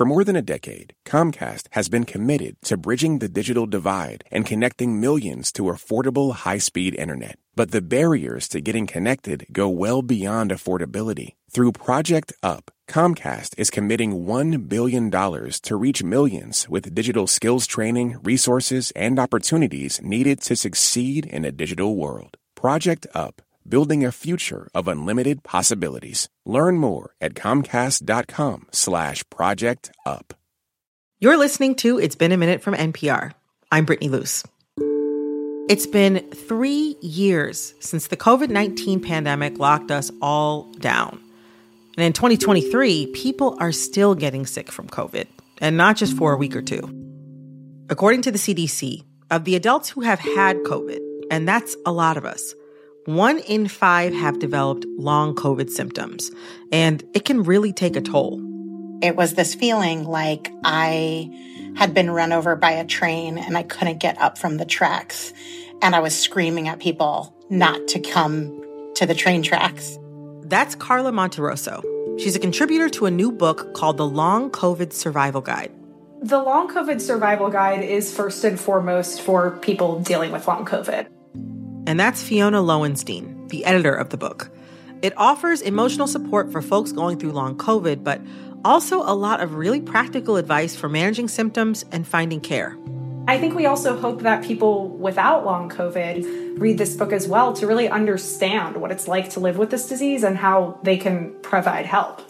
[0.00, 4.46] For more than a decade, Comcast has been committed to bridging the digital divide and
[4.46, 7.38] connecting millions to affordable high-speed internet.
[7.54, 11.34] But the barriers to getting connected go well beyond affordability.
[11.50, 18.16] Through Project Up, Comcast is committing $1 billion to reach millions with digital skills training,
[18.22, 22.38] resources, and opportunities needed to succeed in a digital world.
[22.54, 26.28] Project Up, building a future of unlimited possibilities.
[26.44, 30.34] Learn more at comcast.com slash project up.
[31.18, 33.32] You're listening to It's Been a Minute from NPR.
[33.70, 34.42] I'm Brittany Luse.
[35.68, 41.20] It's been three years since the COVID 19 pandemic locked us all down.
[41.96, 45.26] And in 2023, people are still getting sick from COVID,
[45.58, 46.80] and not just for a week or two.
[47.88, 50.98] According to the CDC, of the adults who have had COVID,
[51.30, 52.54] and that's a lot of us,
[53.06, 56.30] one in five have developed long COVID symptoms,
[56.70, 58.40] and it can really take a toll.
[59.02, 61.30] It was this feeling like I
[61.76, 65.32] had been run over by a train and I couldn't get up from the tracks.
[65.80, 68.62] And I was screaming at people not to come
[68.96, 69.98] to the train tracks.
[70.42, 71.82] That's Karla Monterroso.
[72.20, 75.72] She's a contributor to a new book called The Long COVID Survival Guide.
[76.20, 81.06] The Long COVID Survival Guide is first and foremost for people dealing with long COVID.
[81.90, 84.48] And that's Fiona Lowenstein, the editor of the book.
[85.02, 88.20] It offers emotional support for folks going through long COVID, but
[88.64, 92.78] also a lot of really practical advice for managing symptoms and finding care.
[93.26, 97.54] I think we also hope that people without long COVID read this book as well
[97.54, 101.34] to really understand what it's like to live with this disease and how they can
[101.42, 102.22] provide help.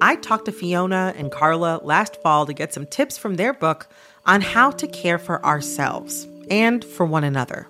[0.00, 3.88] I talked to Fiona and Karla last fall to get some tips from their book
[4.24, 7.66] on how to care for ourselves and for one another.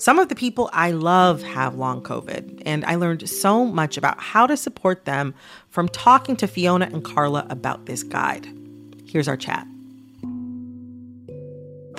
[0.00, 4.18] Some of the people I love have long COVID, and I learned so much about
[4.18, 5.34] how to support them
[5.68, 8.48] from talking to Fiona and Karla about this guide.
[9.04, 9.66] Here's our chat.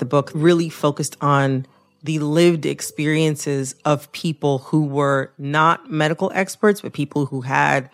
[0.00, 1.64] The book really focused on
[2.02, 7.88] the lived experiences of people who were not medical experts, but people who had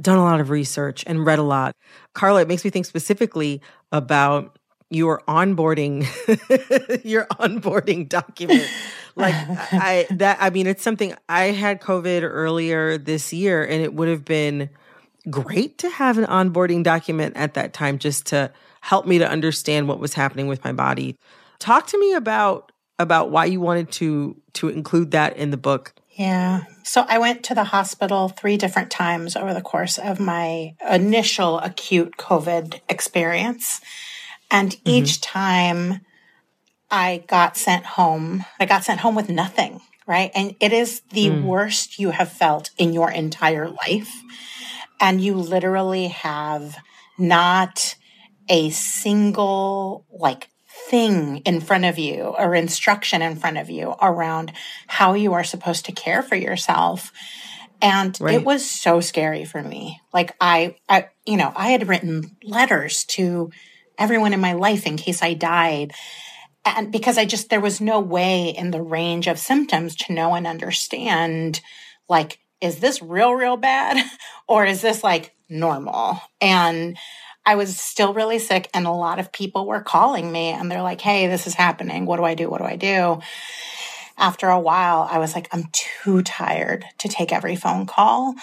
[0.00, 1.76] done a lot of research and read a lot.
[2.14, 3.62] Karla, it makes me think specifically
[3.92, 4.58] about
[4.90, 6.02] your onboarding
[7.04, 8.68] your onboarding document
[9.16, 9.34] like
[9.72, 14.08] i that i mean it's something i had covid earlier this year and it would
[14.08, 14.70] have been
[15.28, 18.50] great to have an onboarding document at that time just to
[18.80, 21.16] help me to understand what was happening with my body
[21.58, 25.92] talk to me about about why you wanted to to include that in the book
[26.16, 26.62] yeah.
[26.82, 31.58] So I went to the hospital three different times over the course of my initial
[31.58, 33.82] acute COVID experience.
[34.50, 34.88] And mm-hmm.
[34.88, 36.00] each time
[36.90, 40.30] I got sent home, I got sent home with nothing, right?
[40.34, 41.42] And it is the mm.
[41.44, 44.12] worst you have felt in your entire life.
[45.00, 46.76] And you literally have
[47.18, 47.96] not
[48.48, 50.48] a single like
[50.88, 54.52] thing in front of you or instruction in front of you around
[54.86, 57.12] how you are supposed to care for yourself.
[57.82, 58.34] And right.
[58.34, 60.00] it was so scary for me.
[60.12, 63.50] Like I, I, you know, I had written letters to
[63.98, 65.92] everyone in my life in case I died.
[66.66, 70.34] And because I just, there was no way in the range of symptoms to know
[70.34, 71.60] and understand,
[72.08, 74.04] like, is this real, real bad?
[74.48, 76.20] Or is this like normal?
[76.40, 76.96] And
[77.44, 80.82] I was still really sick, and a lot of people were calling me and they're
[80.82, 82.06] like, hey, this is happening.
[82.06, 82.48] What do I do?
[82.48, 83.20] What do I do?
[84.16, 88.34] After a while, I was like, I'm too tired to take every phone call.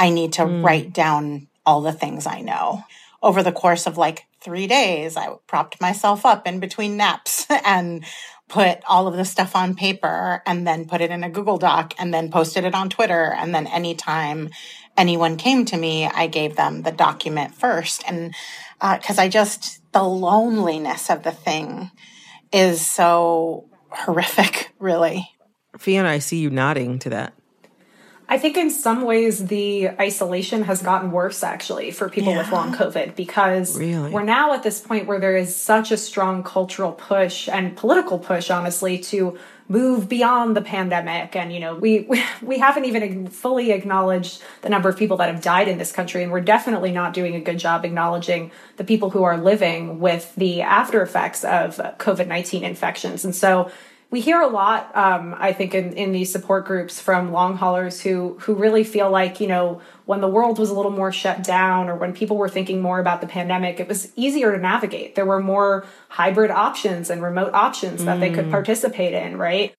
[0.00, 0.64] I need to mm.
[0.64, 2.82] write down all the things I know.
[3.22, 8.04] Over the course of like three days, I propped myself up in between naps and
[8.48, 11.94] put all of the stuff on paper and then put it in a Google Doc
[11.98, 13.34] and then posted it on Twitter.
[13.36, 14.50] And then anytime
[14.96, 18.04] anyone came to me, I gave them the document first.
[18.06, 18.32] And
[18.78, 21.90] because uh, I just, the loneliness of the thing
[22.52, 25.28] is so horrific, really.
[25.76, 27.34] Fiona, I see you nodding to that.
[28.28, 32.38] I think in some ways the isolation has gotten worse actually for people yeah.
[32.38, 34.10] with long COVID because really?
[34.10, 38.18] we're now at this point where there is such a strong cultural push and political
[38.18, 39.38] push, honestly, to
[39.68, 42.08] move beyond the pandemic and you know we
[42.42, 46.22] we haven't even fully acknowledged the number of people that have died in this country
[46.22, 50.32] and we're definitely not doing a good job acknowledging the people who are living with
[50.36, 53.68] the after effects of covid-19 infections and so
[54.10, 58.00] we hear a lot, um, I think, in, in these support groups from long haulers
[58.00, 61.42] who who really feel like you know when the world was a little more shut
[61.42, 65.16] down or when people were thinking more about the pandemic, it was easier to navigate.
[65.16, 68.20] There were more hybrid options and remote options that mm.
[68.20, 68.50] they could mm.
[68.50, 69.74] participate in, right?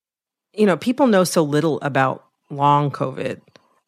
[0.53, 3.39] You know, people know so little about long COVID.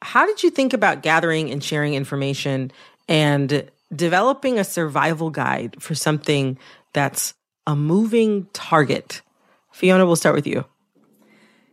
[0.01, 2.71] How did you think about gathering and sharing information
[3.09, 6.57] and developing a survival guide for something
[6.93, 7.33] that's
[7.67, 9.21] a moving target?
[9.79, 10.65] Fiona, we'll start with you.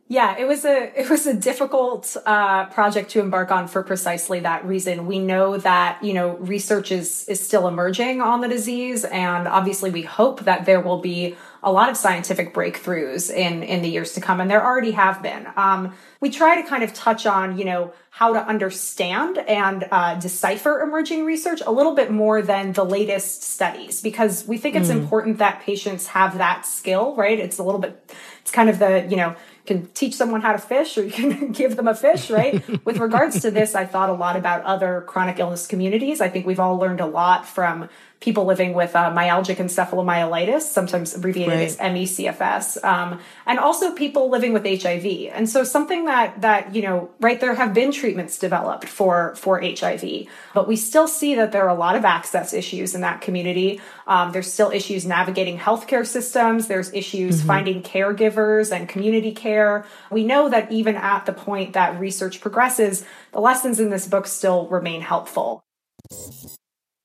[0.08, 4.38] Yeah, it was a it was a difficult uh, project to embark on for precisely
[4.40, 5.08] that reason.
[5.08, 9.90] We know that you know research is is still emerging on the disease, and obviously
[9.90, 14.12] we hope that there will be a lot of scientific breakthroughs in in the years
[14.12, 15.46] to come, and there already have been.
[15.56, 20.14] Um, we try to kind of touch on you know how to understand and uh,
[20.14, 24.88] decipher emerging research a little bit more than the latest studies because we think it's
[24.88, 24.96] mm.
[24.96, 27.14] important that patients have that skill.
[27.16, 27.38] Right?
[27.38, 28.14] It's a little bit.
[28.40, 31.52] It's kind of the you know can teach someone how to fish or you can
[31.52, 32.62] give them a fish, right?
[32.84, 36.20] With regards to this, I thought a lot about other chronic illness communities.
[36.20, 37.88] I think we've all learned a lot from
[38.20, 41.68] people living with uh, myalgic encephalomyelitis, sometimes abbreviated right.
[41.68, 45.30] as ME/CFS, um, and also people living with HIV.
[45.32, 49.60] And so something that that you know, right there have been treatments developed for for
[49.60, 53.20] HIV, but we still see that there are a lot of access issues in that
[53.20, 53.80] community.
[54.06, 56.68] Um, there's still issues navigating healthcare systems.
[56.68, 57.46] There's issues mm-hmm.
[57.46, 59.84] finding caregivers and community care.
[60.10, 64.26] We know that even at the point that research progresses, the lessons in this book
[64.26, 65.64] still remain helpful.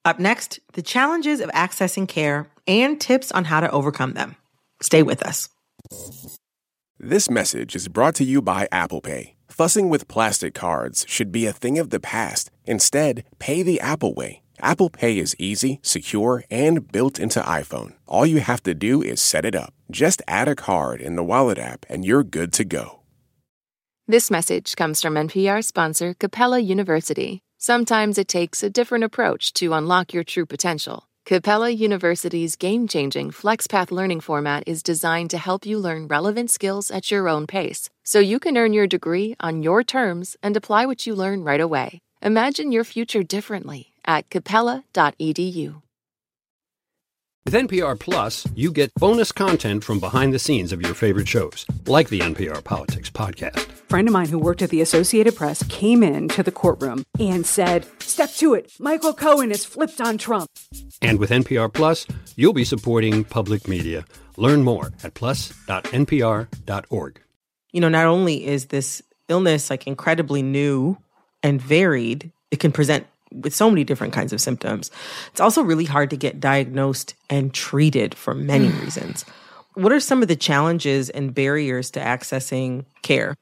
[0.06, 4.36] Up next, the challenges of accessing care and tips on how to overcome them.
[4.82, 5.50] Stay with us.
[7.00, 9.36] This message is brought to you by Apple Pay.
[9.48, 12.52] Fussing with plastic cards should be a thing of the past.
[12.66, 14.42] Instead, pay the Apple way.
[14.62, 17.94] Apple Pay is easy, secure, and built into iPhone.
[18.06, 19.74] All you have to do is set it up.
[19.90, 23.00] Just add a card in the Wallet app and you're good to go.
[24.08, 27.42] This message comes from NPR sponsor Capella University.
[27.58, 31.08] Sometimes it takes a different approach to unlock your true potential.
[31.26, 36.92] Capella University's game changing FlexPath learning format is designed to help you learn relevant skills
[36.92, 40.86] at your own pace, so you can earn your degree on your terms and apply
[40.86, 42.02] what you learn right away.
[42.24, 45.82] Imagine your future differently at capella.edu.
[47.44, 51.66] With NPR Plus, you get bonus content from behind the scenes of your favorite shows,
[51.88, 53.58] like the NPR Politics podcast.
[53.58, 57.04] A friend of mine who worked at the Associated Press came in to the courtroom
[57.20, 60.52] and said, Step to it, Michael Cohen has flipped on Trump.
[61.02, 62.06] And with NPR Plus,
[62.36, 64.06] you'll be supporting public media.
[64.38, 67.22] Learn more at plus.npr.org.
[67.72, 70.96] You know, not only is this illness like incredibly new
[71.42, 74.92] and varied, it can present with so many different kinds of symptoms.
[75.32, 79.26] It's also really hard to get diagnosed and treated for many reasons.
[79.74, 83.36] What are some of the challenges and barriers to accessing care?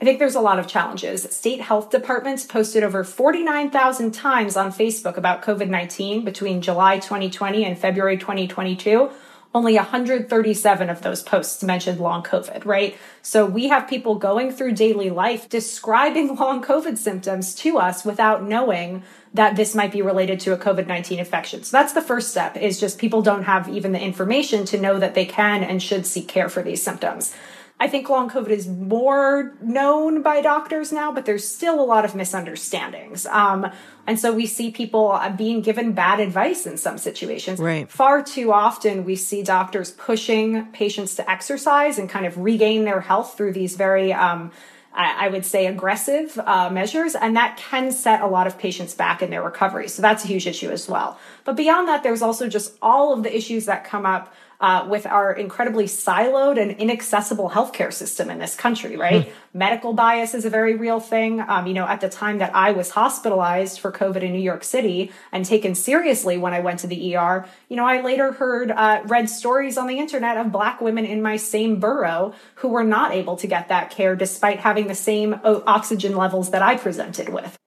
[0.00, 1.22] I think there's a lot of challenges.
[1.30, 7.64] State health departments posted over 49,000 times on Facebook about COVID 19 between July 2020
[7.64, 9.10] and February 2022
[9.54, 12.96] only 137 of those posts mentioned long COVID, right?
[13.20, 18.42] So we have people going through daily life describing long COVID symptoms to us without
[18.42, 19.02] knowing
[19.34, 21.62] that this might be related to a COVID-19 infection.
[21.62, 24.98] So that's the first step is just people don't have even the information to know
[24.98, 27.34] that they can and should seek care for these symptoms.
[27.82, 32.04] I think long COVID is more known by doctors now, but there's still a lot
[32.04, 33.26] of misunderstandings.
[33.26, 33.72] Um,
[34.06, 37.58] and so we see people uh, being given bad advice in some situations.
[37.58, 37.90] Right.
[37.90, 43.00] Far too often, we see doctors pushing patients to exercise and kind of regain their
[43.00, 44.52] health through these very um,
[44.94, 49.22] I would say aggressive uh, measures, and that can set a lot of patients back
[49.22, 49.88] in their recovery.
[49.88, 51.18] So that's a huge issue as well.
[51.44, 55.06] But beyond that, there's also just all of the issues that come up uh, with
[55.06, 59.26] our incredibly siloed and inaccessible healthcare system in this country, right?
[59.26, 59.32] Mm.
[59.52, 61.40] Medical bias is a very real thing.
[61.40, 64.62] Um, you know, at the time that I was hospitalized for COVID in New York
[64.62, 68.70] City and taken seriously when I went to the ER, you know, I later heard,
[68.70, 72.84] uh, read stories on the internet of black women in my same borough who were
[72.84, 77.30] not able to get that care despite having the same oxygen levels that I presented
[77.30, 77.58] with.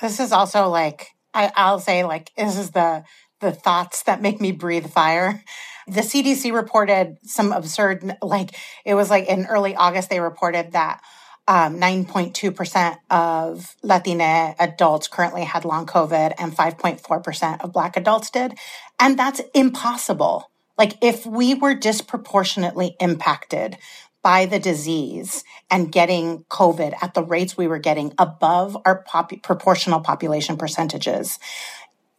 [0.00, 3.02] This is also like, I, I'll say, like, this is the
[3.40, 5.42] the thoughts that make me breathe fire.
[5.88, 8.54] The CDC reported some absurd, like
[8.84, 11.00] it was like in early August, they reported that
[11.48, 18.58] um, 9.2% of Latina adults currently had long COVID and 5.4% of Black adults did.
[19.00, 20.50] And that's impossible.
[20.76, 23.78] Like if we were disproportionately impacted
[24.22, 29.42] by the disease and getting COVID at the rates we were getting above our pop-
[29.42, 31.38] proportional population percentages,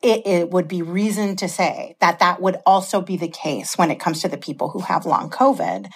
[0.01, 3.91] it, it, would be reason to say that that would also be the case when
[3.91, 5.89] it comes to the people who have long COVID.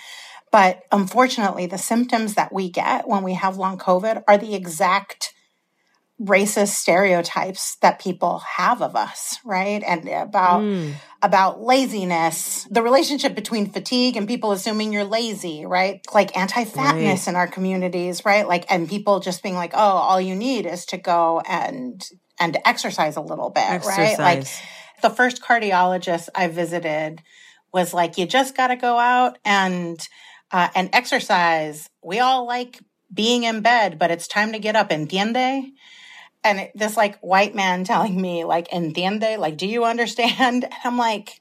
[0.52, 5.34] But unfortunately, the symptoms that we get when we have long COVID are the exact
[6.22, 9.84] racist stereotypes that people have of us, right?
[9.86, 10.94] And about mm.
[11.22, 16.02] about laziness, the relationship between fatigue and people assuming you're lazy, right?
[16.14, 17.28] Like anti-fatness right.
[17.28, 18.48] in our communities, right?
[18.48, 22.04] Like and people just being like, "Oh, all you need is to go and
[22.40, 24.20] and exercise a little bit," exercise.
[24.20, 24.38] right?
[24.38, 24.48] Like
[25.02, 27.22] the first cardiologist I visited
[27.74, 30.00] was like, "You just got to go out and
[30.52, 31.90] uh, and exercise.
[32.04, 32.80] We all like
[33.14, 34.90] being in bed, but it's time to get up.
[34.90, 35.72] Entiende?"
[36.44, 40.98] and this like white man telling me like entiende like do you understand and i'm
[40.98, 41.40] like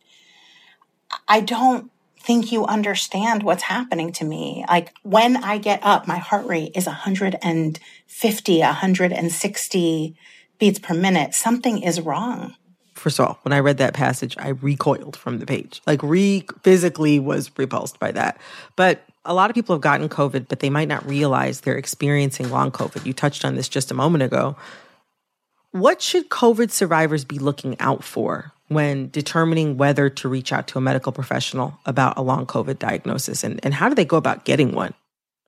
[1.29, 6.19] i don't think you understand what's happening to me like when i get up my
[6.19, 10.17] heart rate is 150 160
[10.63, 12.55] beats per minute something is wrong.
[12.95, 15.83] First of all when i read that passage i recoiled from the page.
[15.89, 18.41] Like re physically was repulsed by that.
[18.77, 22.49] But a lot of people have gotten covid but they might not realize they're experiencing
[22.49, 23.05] long covid.
[23.05, 24.55] You touched on this just a moment ago.
[25.73, 30.79] What should COVID survivors be looking out for when determining whether to reach out to
[30.79, 33.43] a medical professional about a long COVID diagnosis?
[33.43, 34.93] And, and how do they go about getting one?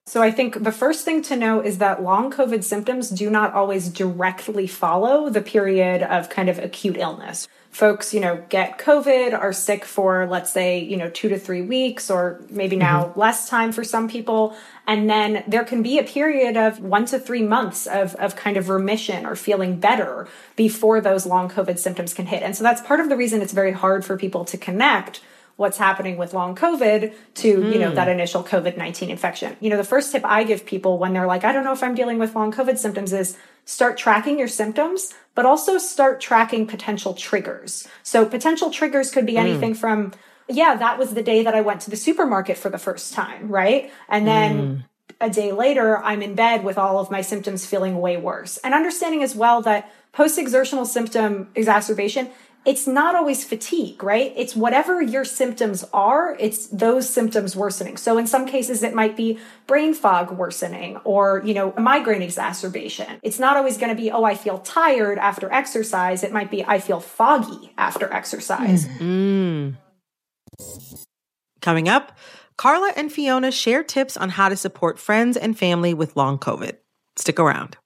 [0.06, 3.54] So, I think the first thing to know is that long COVID symptoms do not
[3.54, 9.36] always directly follow the period of kind of acute illness folks, you know, get COVID,
[9.36, 13.18] are sick for, let's say, you know, two to three weeks, or maybe now mm-hmm.
[13.18, 14.56] less time for some people.
[14.86, 18.56] And then there can be a period of one to three months of, of kind
[18.56, 22.44] of remission or feeling better before those long COVID symptoms can hit.
[22.44, 25.20] And so that's part of the reason it's very hard for people to connect
[25.56, 27.72] what's happening with long COVID to, mm.
[27.72, 28.14] you know, that hmm.
[28.14, 29.56] initial COVID 19 infection.
[29.60, 31.82] You know, the first tip I give people when they're like, I don't know if
[31.82, 36.66] I'm dealing with long COVID symptoms is start tracking your symptoms, but also start tracking
[36.66, 37.88] potential triggers.
[38.02, 39.40] So potential triggers could be hmm.
[39.40, 39.76] anything mm.
[39.76, 40.12] from,
[40.48, 43.48] yeah, that was the day that I went to the supermarket for the first time,
[43.48, 43.92] right?
[44.08, 44.84] And then mm.
[45.20, 48.58] a day later, I'm in bed with all of my symptoms feeling way worse.
[48.58, 52.30] And understanding as well that post exertional symptom exacerbation
[52.64, 54.32] it's not always fatigue, right?
[54.36, 57.96] It's whatever your symptoms are, it's those symptoms worsening.
[57.96, 63.18] So in some cases, it might be brain fog worsening or, you know, migraine exacerbation.
[63.22, 66.22] It's not always going to be, oh, I feel tired after exercise.
[66.22, 68.86] It might be, I feel foggy after exercise.
[68.86, 69.76] Mm.
[71.60, 72.16] Coming up,
[72.56, 76.76] Karla and Fiona share tips on how to support friends and family with long COVID.
[77.16, 77.76] Stick around.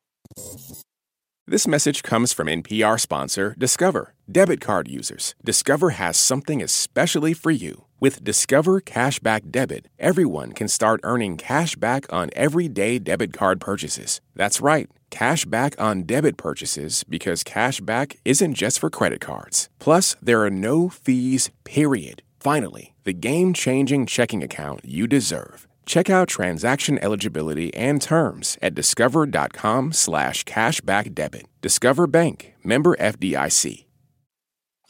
[1.50, 4.12] This message comes from NPR sponsor Discover.
[4.30, 7.84] Debit card users, Discover has something especially for you.
[8.00, 14.20] With Discover Cashback Debit, everyone can start earning cash back on everyday debit card purchases.
[14.36, 19.70] That's right, cash back on debit purchases because cash back isn't just for credit cards.
[19.78, 22.20] Plus, there are no fees, period.
[22.38, 25.66] Finally, the game changing checking account you deserve.
[25.88, 31.46] Check out transaction eligibility and terms at discover.com slash cashback debit.
[31.62, 33.86] Discover Bank, member FDIC.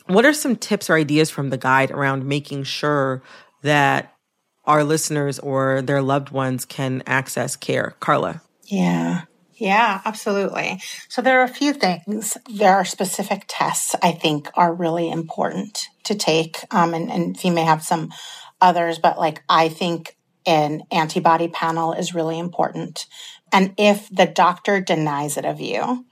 [0.06, 3.22] What are some tips or ideas from the guide around making sure
[3.62, 4.12] that
[4.64, 7.94] our listeners or their loved ones can access care?
[8.00, 8.42] Karla.
[8.64, 9.22] Yeah.
[9.54, 10.80] Yeah, absolutely.
[11.08, 12.36] So there are a few things.
[12.52, 16.58] There are specific tests I think are really important to take.
[16.72, 18.10] Um, and, and you may have some
[18.60, 20.16] others, but like I think
[20.48, 23.06] an antibody panel is really important.
[23.52, 26.06] And if the doctor denies it of you,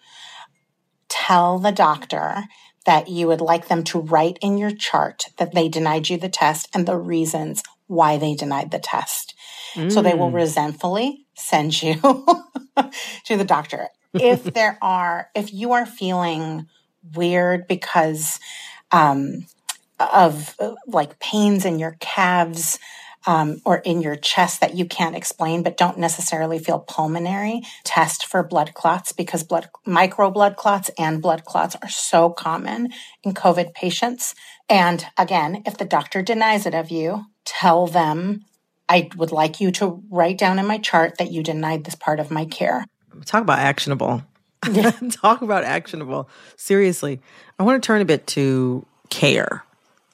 [1.09, 2.45] tell the doctor
[2.85, 6.29] that you would like them to write in your chart that they denied you the
[6.29, 9.35] test and the reasons why they denied the test.
[9.75, 9.91] Mm.
[9.91, 10.35] So they will mm.
[10.35, 11.95] resentfully send you
[13.25, 13.89] to the doctor.
[14.13, 16.69] If there are, if you are feeling
[17.15, 18.39] weird because
[18.93, 19.47] um,
[19.99, 22.79] of uh, like pains in your calves,
[23.27, 28.25] um, or in your chest that you can't explain, but don't necessarily feel pulmonary, test
[28.25, 32.93] for blood clots because blood, micro blood clots and blood clots are so common
[33.25, 34.35] in COVID patients.
[34.69, 38.45] And again, if the doctor denies it of you, tell them,
[38.89, 42.21] I would like you to write down in my chart that you denied this part
[42.21, 42.87] of my care.
[43.25, 44.23] Talk about actionable.
[45.11, 46.29] Talk about actionable.
[46.57, 47.21] Seriously,
[47.59, 49.66] I want to turn a bit to care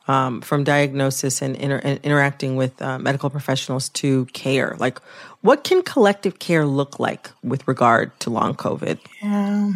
[0.09, 4.77] um, from diagnosis and, inter- and interacting with uh, medical professionals to care?
[4.79, 5.01] Like,
[5.41, 8.99] what can collective care look like with regard to long COVID?
[9.23, 9.73] Yeah.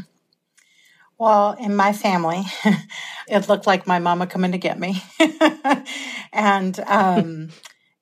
[1.19, 2.43] Well, in my family,
[3.29, 5.03] it looked like my mama coming to get me.
[6.33, 7.49] and um,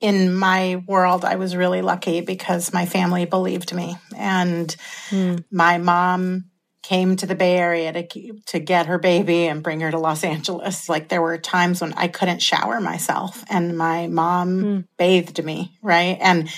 [0.00, 3.96] in my world, I was really lucky because my family believed me.
[4.16, 4.74] And
[5.10, 5.44] mm.
[5.50, 6.46] my mom
[6.84, 10.22] came to the Bay Area to to get her baby and bring her to Los
[10.22, 10.86] Angeles.
[10.88, 14.84] Like there were times when I couldn't shower myself and my mom mm.
[14.98, 16.18] bathed me, right?
[16.20, 16.50] And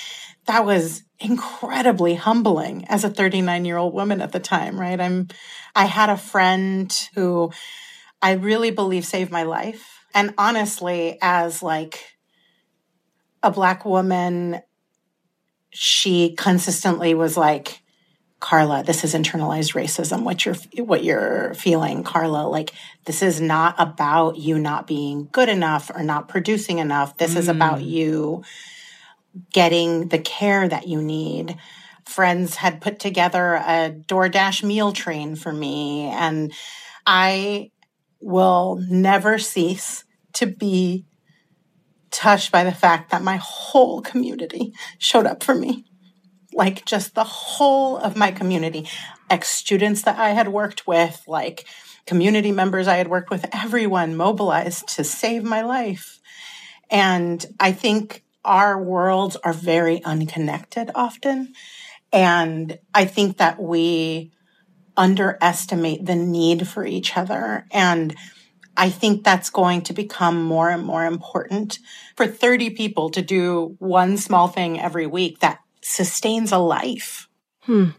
[0.47, 5.01] that was incredibly humbling as a 39-year-old woman at the time, right?
[5.01, 5.29] I'm
[5.77, 7.53] I had a friend who
[8.21, 10.01] I really believe saved my life.
[10.13, 12.17] And honestly, as like
[13.45, 14.61] a black woman,
[15.71, 17.83] she consistently was like
[18.47, 20.23] Karla, this is internalized racism.
[20.23, 22.47] What you're what you're feeling, Karla.
[22.47, 22.73] Like
[23.05, 27.17] this is not about you not being good enough or not producing enough.
[27.17, 27.39] This mm.
[27.39, 27.89] is about mm.
[27.89, 28.45] you
[29.53, 31.57] getting the care that you need.
[32.05, 36.53] Friends had put together a DoorDash meal train for me, and
[37.05, 37.73] I
[38.21, 41.05] will never cease to be
[42.13, 45.85] touched by the fact that my whole community showed up for me
[46.57, 48.89] like just the whole of my community,
[49.29, 51.67] ex students that I had worked with, like
[52.07, 56.19] community members I had worked with, everyone mobilized to save my life.
[56.91, 61.53] And I think our worlds are very unconnected often.
[62.13, 64.33] And I think that we
[64.97, 67.67] underestimate the need for each other.
[67.71, 68.17] And
[68.79, 71.81] I think that's going to become more and more important
[72.17, 77.29] for 30 people to do one small thing every week that sustains a life.
[77.63, 77.91] Hmm.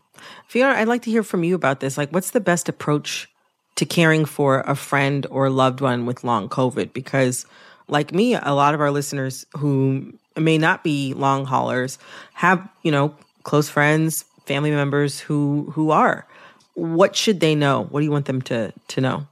[0.48, 1.98] Fiona, I'd like to hear from you about this.
[1.98, 3.30] Like, what's the best approach
[3.76, 6.92] to caring for a friend or loved one with long COVID?
[6.92, 7.46] Because,
[7.88, 11.98] like me, a lot of our listeners who may not be long haulers
[12.34, 16.28] have, you know, close friends, family members who who are.
[16.74, 17.86] What should they know?
[17.90, 19.28] What do you want them to to know?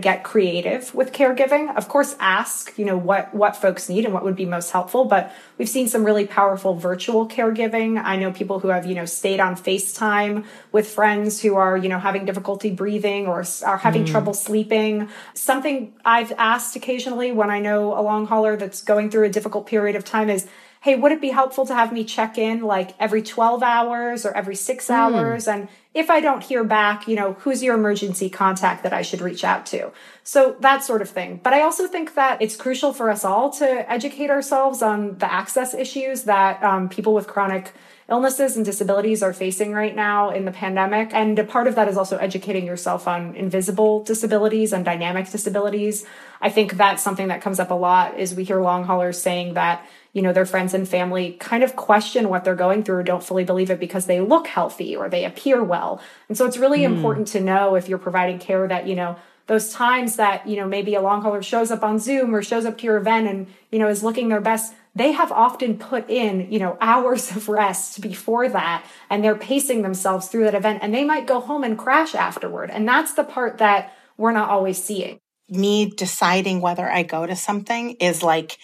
[0.00, 1.74] Get creative with caregiving.
[1.76, 5.04] Of course, ask, you know, what what folks need and what would be most helpful,
[5.04, 8.02] but we've seen some really powerful virtual caregiving.
[8.02, 11.88] I know people who have, you know, stayed on FaceTime with friends who are, you
[11.88, 14.10] know, having difficulty breathing or are having mm.
[14.10, 15.08] trouble sleeping.
[15.32, 19.68] Something I've asked occasionally when I know a long hauler that's going through a difficult
[19.68, 20.48] period of time is
[20.84, 24.36] hey, would it be helpful to have me check in like every 12 hours or
[24.36, 24.94] every six mm.
[24.94, 25.48] hours?
[25.48, 29.22] And if I don't hear back, you know, who's your emergency contact that I should
[29.22, 29.92] reach out to?
[30.24, 31.40] So that sort of thing.
[31.42, 35.32] But I also think that it's crucial for us all to educate ourselves on the
[35.32, 37.72] access issues that um, people with chronic
[38.08, 41.14] illnesses and disabilities are facing right now in the pandemic.
[41.14, 46.04] And a part of that is also educating yourself on invisible disabilities and dynamic disabilities.
[46.40, 49.54] I think that's something that comes up a lot is we hear long haulers saying
[49.54, 53.02] that you know, their friends and family kind of question what they're going through or
[53.02, 56.00] don't fully believe it because they look healthy or they appear well.
[56.28, 56.84] And so it's really mm.
[56.84, 60.66] important to know if you're providing care that, you know, those times that, you know,
[60.66, 63.46] maybe a long hauler shows up on Zoom or shows up to your event and,
[63.70, 67.48] you know, is looking their best, they have often put in, you know, hours of
[67.48, 71.64] rest before that and they're pacing themselves through that event and they might go home
[71.64, 72.70] and crash afterward.
[72.70, 75.18] And that's the part that we're not always seeing.
[75.48, 78.58] Me deciding whether I go to something is like,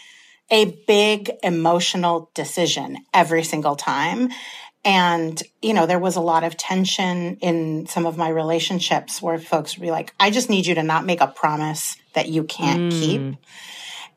[0.51, 4.31] a big emotional decision every single time.
[4.85, 9.39] And, you know, there was a lot of tension in some of my relationships where
[9.39, 12.45] folks would be like, I just need you to not make a promise that you
[12.45, 13.01] can't mm.
[13.01, 13.37] keep.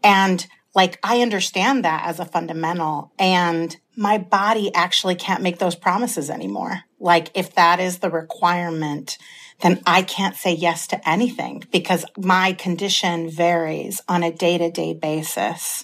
[0.04, 5.76] And like, I understand that as a fundamental and my body actually can't make those
[5.76, 6.82] promises anymore.
[7.00, 9.18] Like, if that is the requirement,
[9.62, 14.72] then I can't say yes to anything because my condition varies on a day to
[14.72, 15.84] day basis.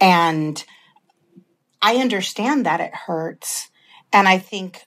[0.00, 0.64] And
[1.82, 3.68] I understand that it hurts.
[4.12, 4.84] And I think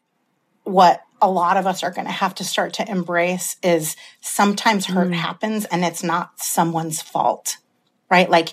[0.64, 4.86] what a lot of us are going to have to start to embrace is sometimes
[4.86, 5.16] hurt mm.
[5.16, 7.58] happens and it's not someone's fault,
[8.12, 8.30] right?
[8.30, 8.50] Like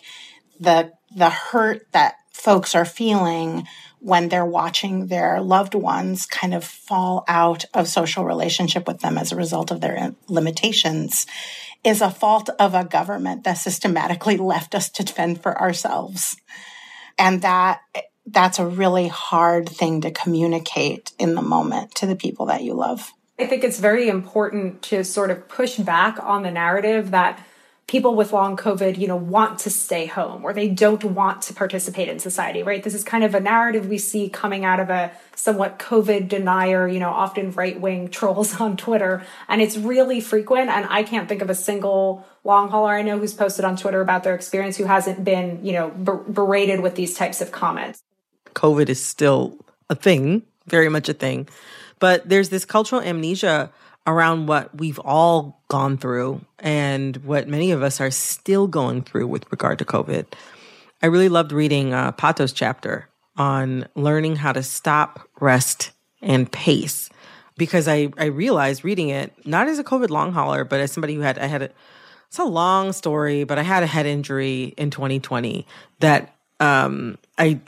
[0.61, 3.66] the, the hurt that folks are feeling
[3.98, 9.16] when they're watching their loved ones kind of fall out of social relationship with them
[9.16, 11.26] as a result of their limitations
[11.85, 16.37] is a fault of a government that systematically left us to fend for ourselves.
[17.18, 17.80] And that
[18.26, 22.74] that's a really hard thing to communicate in the moment to the people that you
[22.74, 23.12] love.
[23.38, 27.44] I think it's very important to sort of push back on the narrative that
[27.88, 31.52] people with long COVID, you know, want to stay home or they don't want to
[31.52, 32.82] participate in society, right?
[32.82, 36.87] This is kind of a narrative we see coming out of a somewhat COVID denier,
[36.87, 39.22] you know, often right wing trolls on Twitter.
[39.48, 40.70] And it's really frequent.
[40.70, 44.00] And I can't think of a single long hauler I know who's posted on Twitter
[44.00, 48.02] about their experience who hasn't been, you know, ber- berated with these types of comments.
[48.55, 49.57] COVID is still
[49.91, 51.49] a thing, very much a thing.
[51.99, 53.71] But there's this cultural amnesia
[54.07, 59.29] around what we've all gone through and what many of us are still going through
[59.29, 60.27] with regard to COVID.
[61.03, 67.09] I really loved reading uh, Pato's chapter on learning how to stop, rest, and pace.
[67.57, 71.15] because I, I realized reading it, not as a COVID long hauler, but as somebody
[71.15, 71.71] who had, I had a,
[72.29, 75.67] it's a long story, but I had a head injury in 2020
[76.01, 77.61] that um, I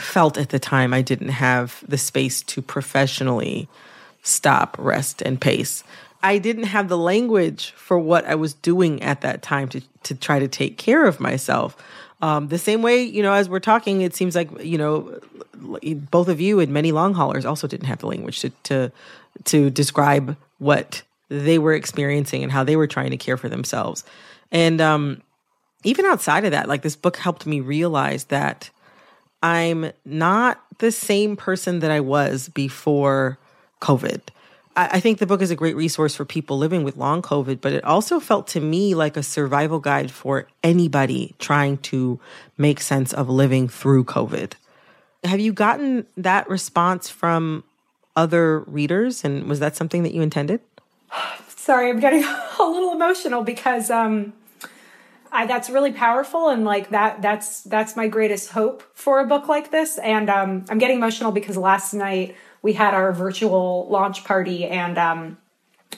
[0.00, 3.68] felt at the time I didn't have the space to professionally
[4.22, 5.84] stop, rest, and pace.
[6.22, 10.14] I didn't have the language for what I was doing at that time to, to
[10.14, 11.76] try to take care of myself.
[12.20, 15.20] Um, the same way, you know, as we're talking, it seems like, you know,
[16.10, 18.92] both of you and many long haulers also didn't have the language to, to,
[19.44, 24.04] to describe what they were experiencing and how they were trying to care for themselves.
[24.50, 25.22] And, um,
[25.84, 28.70] even outside of that, like this book helped me realize that
[29.42, 33.38] I'm not the same person that I was before
[33.80, 34.20] COVID.
[34.80, 37.72] I, think the book is a great resource for people living with long COVID, but
[37.72, 42.20] it also felt to me like a survival guide for anybody trying to
[42.56, 44.52] make sense of living through COVID.
[45.24, 47.64] Have you gotten that response from
[48.14, 49.24] other readers?
[49.24, 50.60] And was that something that you intended?
[51.48, 52.22] Sorry, I'm getting
[52.60, 54.32] a little emotional because um,
[55.32, 59.48] I, that's really powerful and like that that's that's my greatest hope for a book
[59.48, 59.98] like this.
[59.98, 64.98] And um, i'm getting emotional because last night we had our virtual launch party and
[64.98, 65.38] um,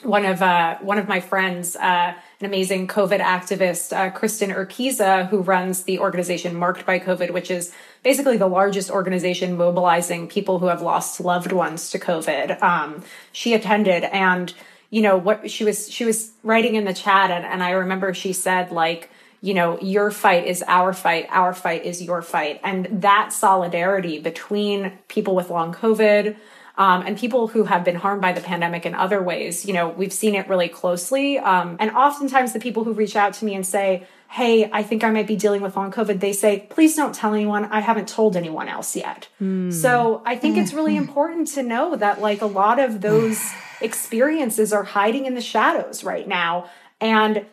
[0.03, 5.27] one of uh, one of my friends uh, an amazing covid activist uh, kristin urquiza
[5.29, 10.59] who runs the organization marked by covid which is basically the largest organization mobilizing people
[10.59, 12.61] who have lost loved ones to covid.
[12.63, 14.53] Um, she attended and
[14.89, 18.13] you know what she was she was writing in the chat and, and i remember
[18.13, 19.09] she said like
[19.41, 22.59] you know, your fight is our fight, our fight is your fight.
[22.63, 26.35] And that solidarity between people with long COVID
[26.77, 29.89] um, and people who have been harmed by the pandemic in other ways, you know,
[29.89, 31.39] we've seen it really closely.
[31.39, 35.03] Um, and oftentimes the people who reach out to me and say, Hey, I think
[35.03, 37.65] I might be dealing with long COVID, they say, please don't tell anyone.
[37.65, 39.27] I haven't told anyone else yet.
[39.41, 39.73] Mm.
[39.73, 43.43] So I think it's really important to know that like a lot of those
[43.81, 46.69] experiences are hiding in the shadows right now.
[47.01, 47.45] And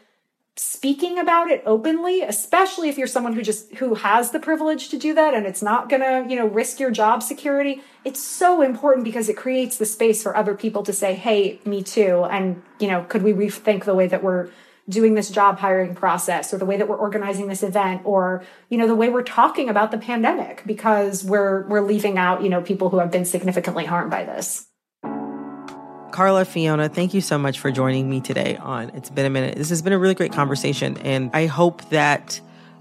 [0.58, 4.98] speaking about it openly especially if you're someone who just who has the privilege to
[4.98, 8.62] do that and it's not going to you know risk your job security it's so
[8.62, 12.62] important because it creates the space for other people to say hey me too and
[12.80, 14.48] you know could we rethink the way that we're
[14.88, 18.78] doing this job hiring process or the way that we're organizing this event or you
[18.78, 22.62] know the way we're talking about the pandemic because we're we're leaving out you know
[22.62, 24.67] people who have been significantly harmed by this
[26.18, 29.56] Karla, Fiona, thank you so much for joining me today on It's Been a Minute.
[29.56, 32.40] This has been a really great conversation, and I hope that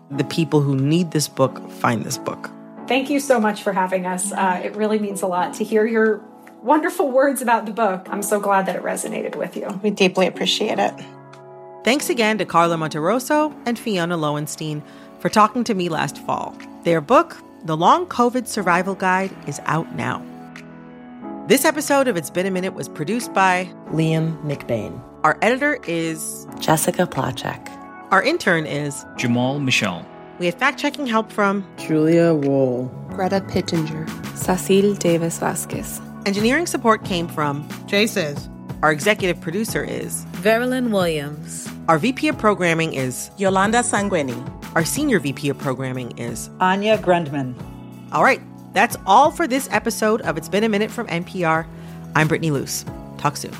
[0.09, 2.49] the people who need this book find this book.
[2.87, 4.31] Thank you so much for having us.
[4.31, 6.19] Uh, it really means a lot to hear your
[6.63, 8.07] wonderful words about the book.
[8.09, 9.67] I'm so glad that it resonated with you.
[9.83, 10.95] We deeply appreciate it.
[11.83, 14.81] Thanks again to Karla Monterroso and Fiona Lowenstein
[15.19, 16.57] for talking to me last fall.
[16.85, 20.25] Their book, The Long COVID Survival Guide, is out now.
[21.47, 25.01] This episode of It's Been a Minute was produced by Liam McBain.
[25.23, 27.69] Our editor is Jessica Placzek.
[28.11, 30.05] Our intern is Jamal Michel.
[30.39, 34.05] We had fact checking help from Julia Wool, Greta Pittenger,
[34.35, 36.01] Cecile Davis Vasquez.
[36.25, 38.49] Engineering support came from Jay says.
[38.83, 41.65] Our executive producer is Veralyn Williams.
[41.87, 44.35] Our VP of programming is Yolanda Sangweni.
[44.75, 47.55] Our senior VP of programming is Anya Grundman.
[48.11, 48.41] All right.
[48.77, 51.65] That's all for this episode of It's Been a Minute from NPR.
[52.15, 52.85] I'm Brittany Luse.
[53.17, 53.55] Talk soon.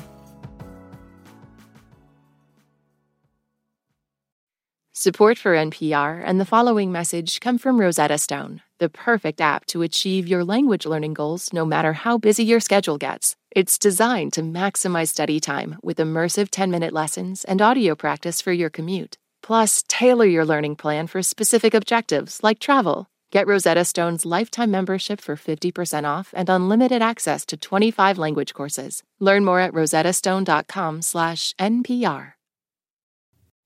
[4.92, 9.82] Support for NPR and the following message come from Rosetta Stone, the perfect app to
[9.82, 13.34] achieve your language learning goals no matter how busy your schedule gets.
[13.50, 18.52] It's designed to maximize study time with immersive 10 minute lessons and audio practice for
[18.52, 19.18] your commute.
[19.42, 25.20] Plus, tailor your learning plan for specific objectives like travel Get Rosetta Stone's lifetime membership
[25.20, 29.04] for 50% off and unlimited access to 25 language courses.
[29.20, 32.32] Learn more at rosettastone.com/npr.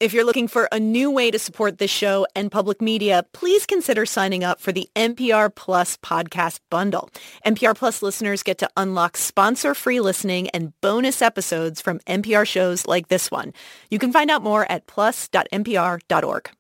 [0.01, 3.65] If you're looking for a new way to support this show and public media, please
[3.67, 7.09] consider signing up for the NPR Plus podcast bundle.
[7.47, 13.07] NPR Plus listeners get to unlock sponsor-free listening and bonus episodes from NPR shows like
[13.07, 13.53] this one.
[13.91, 16.51] You can find out more at plus.npr.org.